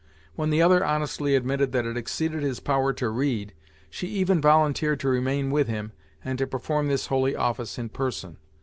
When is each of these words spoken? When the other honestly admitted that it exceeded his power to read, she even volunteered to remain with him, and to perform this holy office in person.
When 0.33 0.49
the 0.49 0.63
other 0.63 0.83
honestly 0.83 1.35
admitted 1.35 1.73
that 1.73 1.85
it 1.85 1.95
exceeded 1.95 2.41
his 2.41 2.59
power 2.59 2.91
to 2.93 3.09
read, 3.09 3.53
she 3.91 4.07
even 4.07 4.41
volunteered 4.41 4.99
to 5.01 5.09
remain 5.09 5.51
with 5.51 5.67
him, 5.67 5.91
and 6.25 6.39
to 6.39 6.47
perform 6.47 6.87
this 6.87 7.05
holy 7.05 7.35
office 7.35 7.77
in 7.77 7.89
person. 7.89 8.37